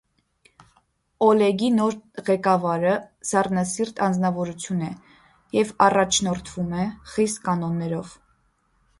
Օլեգի 1.25 1.67
նոր 1.73 1.97
ղեկավարը 2.29 2.93
սառնասիրտ 3.31 4.01
անձնավորություն 4.05 4.81
է 4.87 4.89
և 5.57 5.73
առաջնորդվում 5.89 6.73
է 6.85 6.87
խիստ 7.13 7.41
կանոններով։ 7.51 8.15